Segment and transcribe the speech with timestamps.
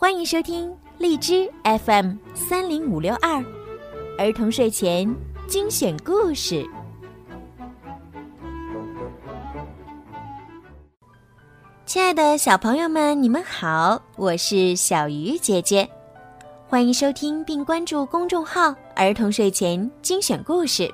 [0.00, 3.44] 欢迎收听荔枝 FM 三零五六二
[4.16, 5.12] 儿童睡前
[5.48, 6.64] 精选故事。
[11.84, 15.90] 亲爱的小朋友们，你们好，我是小鱼姐姐，
[16.68, 20.88] 欢迎收听并关注公众号“儿童睡前精选故事”。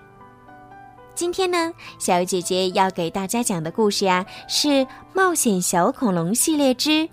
[1.14, 4.68] 今天呢，小鱼姐姐要给大家讲的故事呀，是
[5.12, 7.06] 《冒险小恐龙》系列之。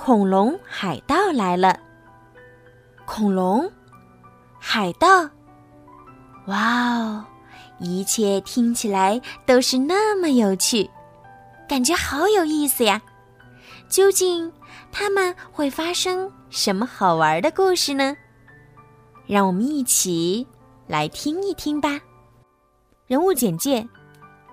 [0.00, 1.76] 恐龙海盗来了！
[3.04, 3.68] 恐龙，
[4.56, 5.28] 海盗，
[6.46, 7.24] 哇哦！
[7.80, 10.88] 一切听起来都是那么有趣，
[11.68, 13.02] 感觉好有意思呀！
[13.88, 14.50] 究竟
[14.92, 18.16] 他们会发生什么好玩的故事呢？
[19.26, 20.46] 让我们一起
[20.86, 22.00] 来听一听吧。
[23.08, 23.86] 人物简介：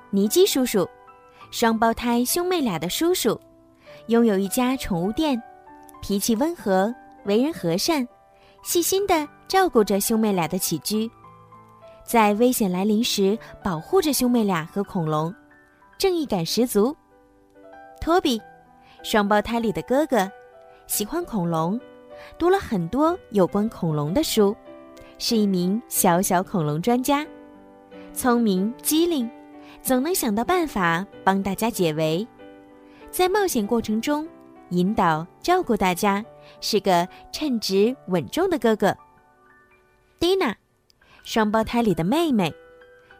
[0.10, 0.90] 尼基叔叔，
[1.52, 3.40] 双胞胎兄妹俩的叔叔。
[4.08, 5.42] 拥有一家宠物店，
[6.02, 6.94] 脾气温和，
[7.26, 8.08] 为人和善，
[8.64, 11.10] 细心的照顾着兄妹俩的起居，
[12.04, 15.34] 在危险来临时保护着兄妹俩和恐龙，
[15.98, 16.96] 正义感十足。
[18.00, 18.40] 托比，
[19.02, 20.30] 双胞胎里的哥哥，
[20.86, 21.80] 喜欢恐龙，
[22.38, 24.56] 读了很多有关恐龙的书，
[25.18, 27.26] 是一名小小恐龙专家，
[28.14, 29.28] 聪明机灵，
[29.82, 32.28] 总能想到办法帮大家解围。
[33.16, 34.28] 在冒险过程中，
[34.72, 36.22] 引导照顾大家，
[36.60, 38.94] 是个称职稳重的哥哥。
[40.20, 40.54] 蒂娜，
[41.24, 42.54] 双胞胎里的妹妹，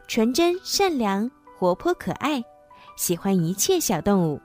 [0.06, 2.44] 纯真善良、活泼可爱，
[2.98, 4.38] 喜欢一切小动物。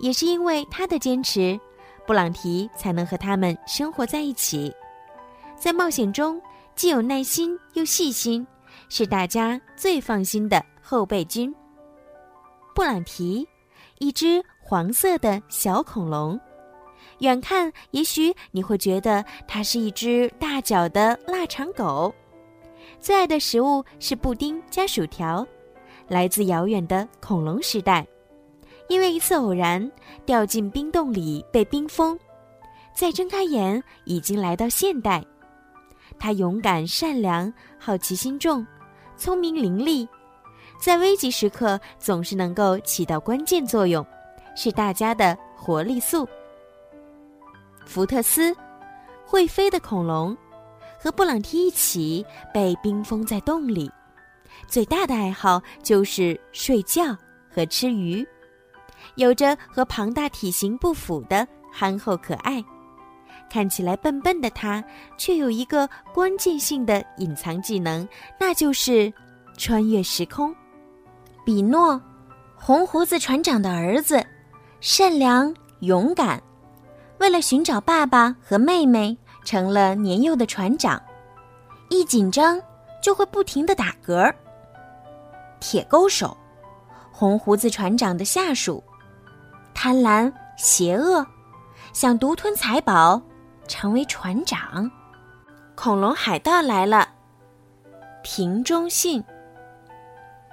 [0.00, 1.60] 也是因为她的坚持，
[2.06, 4.74] 布朗提才能和他们生活在一起。
[5.54, 6.40] 在冒险中，
[6.74, 8.46] 既有耐心又细心，
[8.88, 11.54] 是大家最放心的后备军。
[12.74, 13.46] 布朗提，
[13.98, 14.42] 一只。
[14.72, 16.40] 黄色的小恐龙，
[17.18, 22.10] 远看也许你会觉得它是一只大脚的腊肠狗。
[22.98, 25.46] 最爱的食物是布丁加薯条，
[26.08, 28.06] 来自遥远的恐龙时代，
[28.88, 29.92] 因为一次偶然
[30.24, 32.18] 掉进冰洞里被冰封，
[32.94, 35.22] 再睁开眼已经来到现代。
[36.18, 38.66] 它勇敢善良，好奇心重，
[39.18, 40.08] 聪明伶俐，
[40.80, 44.02] 在危急时刻总是能够起到关键作用。
[44.54, 46.28] 是大家的活力素。
[47.84, 48.54] 福特斯，
[49.24, 50.36] 会飞的恐龙，
[50.98, 52.24] 和布朗提一起
[52.54, 53.90] 被冰封在洞里，
[54.66, 57.16] 最大的爱好就是睡觉
[57.50, 58.26] 和吃鱼，
[59.16, 62.64] 有着和庞大体型不符的憨厚可爱。
[63.50, 64.82] 看起来笨笨的他，
[65.18, 68.08] 却有一个关键性的隐藏技能，
[68.40, 69.12] 那就是
[69.58, 70.54] 穿越时空。
[71.44, 72.00] 比诺，
[72.54, 74.24] 红胡子船长的儿子。
[74.82, 76.42] 善良勇敢，
[77.18, 81.00] 为了寻找爸爸和妹妹，成了年幼的船长。
[81.88, 82.60] 一紧张
[83.00, 84.34] 就会不停的打嗝。
[85.60, 86.36] 铁钩手，
[87.12, 88.82] 红胡子船长的下属，
[89.72, 91.24] 贪婪邪恶，
[91.92, 93.22] 想独吞财宝，
[93.68, 94.90] 成为船长。
[95.76, 97.08] 恐龙海盗来了。
[98.24, 99.22] 瓶中信。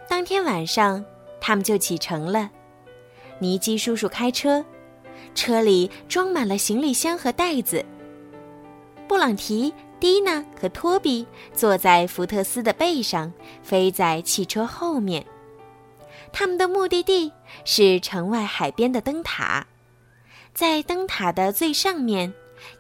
[0.07, 1.03] 当天晚上，
[1.41, 2.47] 他们就启程了。
[3.39, 4.63] 尼基叔叔开车，
[5.33, 7.83] 车里装满了行李箱和袋子。
[9.07, 13.31] 布朗提、蒂娜和托比坐在福特斯的背上，
[13.63, 15.25] 飞在汽车后面。
[16.31, 17.31] 他们的目的地
[17.65, 19.65] 是城外海边的灯塔，
[20.53, 22.31] 在灯塔的最上面，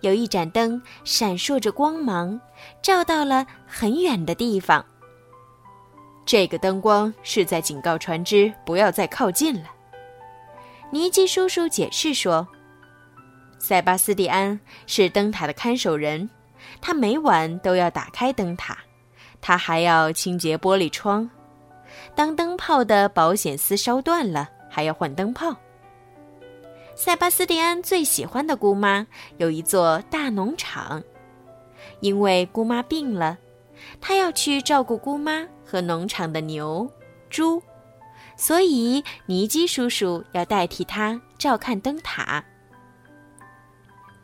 [0.01, 2.39] 有一盏灯闪烁着光芒，
[2.81, 4.85] 照到了很远的地方。
[6.25, 9.78] 这个灯光是在警告船只不要再靠近了。
[10.91, 12.47] 尼基叔叔解释说
[13.59, 16.27] ：“塞巴斯蒂安是灯塔的看守人，
[16.81, 18.75] 他每晚都要打开灯塔，
[19.39, 21.29] 他还要清洁玻璃窗。
[22.15, 25.55] 当灯泡的保险丝烧断了，还要换灯泡。”
[26.95, 29.05] 塞巴斯蒂安最喜欢的姑妈
[29.37, 31.03] 有一座大农场，
[31.99, 33.37] 因为姑妈病了，
[34.01, 36.91] 他要去照顾姑妈和农场的牛、
[37.29, 37.61] 猪。
[38.39, 42.41] 所以，尼基叔叔要代替他照看灯塔。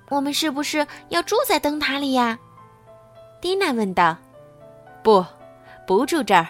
[0.08, 2.40] 我们是不是要住在灯塔里呀？
[3.42, 4.16] 蒂娜问道。
[5.04, 5.24] 不，
[5.86, 6.48] 不住这儿。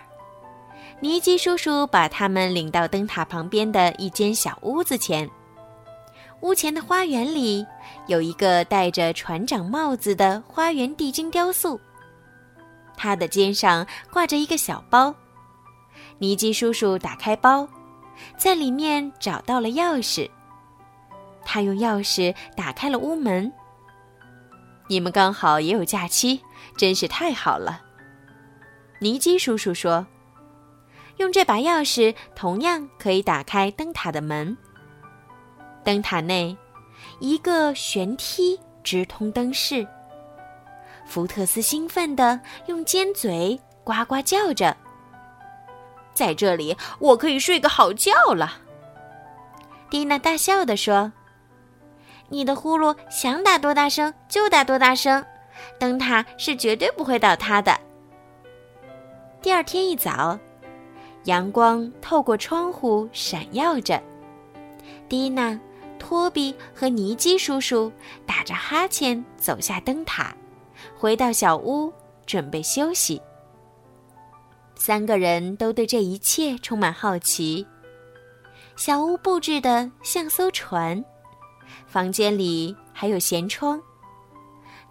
[0.99, 5.27] 尼基叔叔把他们领到灯塔旁边的一间小屋子前。
[6.41, 7.65] 屋前的花园里
[8.05, 11.79] 有一个戴着船长帽子的花园地精雕塑，
[12.95, 15.11] 他的肩上挂着一个小包。
[16.17, 17.67] 尼基叔叔打开包，
[18.37, 20.29] 在里面找到了钥匙。
[21.43, 23.51] 他用钥匙打开了屋门，
[24.87, 26.41] 你们刚好也有假期，
[26.77, 27.81] 真是太好了。”
[28.99, 30.07] 尼基叔叔说
[31.17, 34.57] ：“用这把钥匙同样可以打开灯塔的门。
[35.83, 36.57] 灯塔内，
[37.19, 39.85] 一个旋梯直通灯室。”
[41.05, 44.75] 福特斯兴奋地用尖嘴呱呱叫着
[46.15, 48.53] ：“在这里，我可以睡个好觉了。”
[49.91, 51.13] 蒂娜大笑地说
[52.29, 55.23] ：“你的呼噜想打多大声就打多大声，
[55.77, 57.79] 灯塔是绝对不会倒塌的。”
[59.43, 60.39] 第二天一早，
[61.25, 64.01] 阳光透过窗户闪耀着，
[65.07, 65.57] 蒂娜、
[65.99, 67.91] 托比和尼基叔叔
[68.25, 70.35] 打着哈欠走下灯塔。
[70.97, 71.93] 回到小屋，
[72.25, 73.21] 准备休息。
[74.85, 77.65] 三个人都对这一切充满好奇。
[78.75, 81.03] 小屋布置的像艘船，
[81.87, 83.81] 房间里还有舷窗，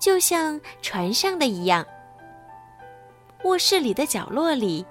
[0.01, 1.87] 就像船上的一样。
[3.45, 4.85] 卧室里的角落里，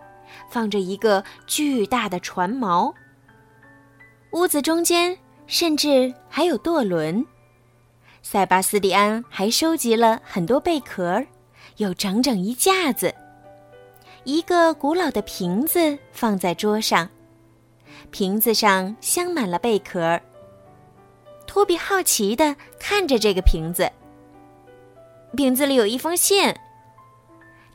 [0.50, 2.90] 放着一个巨大的船锚。
[4.32, 5.18] 屋子中间
[5.48, 7.26] 甚至还有舵轮。
[8.22, 11.22] 塞巴斯蒂安还收集了很多贝壳，
[11.76, 13.14] 有整整一架子。
[14.26, 17.10] 一个古老的瓶子放在桌上，
[18.10, 20.20] 瓶子上镶满了贝壳。
[21.46, 23.92] 托比好奇的看着这个瓶子，
[25.36, 26.54] 瓶子里有一封信。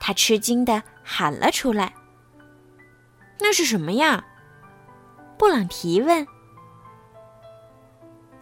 [0.01, 1.93] 他吃惊的喊了出来
[3.41, 4.25] ：“那是什么呀？”
[5.37, 6.27] 布朗提问。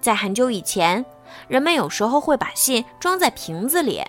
[0.00, 1.04] 在很久以前。
[1.48, 4.00] 人们有时候会把信装在瓶子里，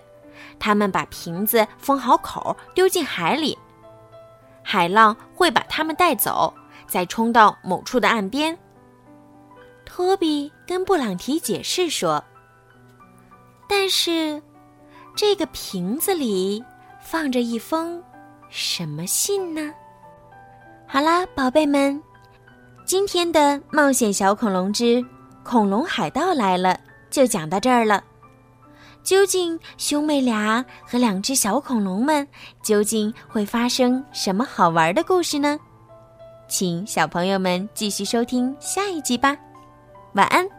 [0.60, 3.58] 他们把瓶子封好口，丢进海里。
[4.70, 6.54] 海浪会把它们带走，
[6.88, 8.58] 再冲到某处的岸边。
[9.86, 12.22] 托比跟布朗提解释说
[13.66, 14.42] ：“但是，
[15.16, 16.62] 这个瓶子里
[17.00, 18.04] 放着一封
[18.50, 19.74] 什么信呢？”
[20.86, 22.04] 好啦，宝贝们，
[22.84, 23.40] 今天的
[23.72, 25.02] 《冒险小恐龙之
[25.46, 26.78] 恐龙海盗》来了。
[27.10, 28.04] 就讲到这儿了。
[29.08, 32.28] 究竟兄妹俩和两只小恐龙们
[32.62, 35.58] 究竟会发生什么好玩的故事呢？
[36.50, 39.38] 请小朋友们继续收听下一集吧。
[40.16, 40.57] 晚安。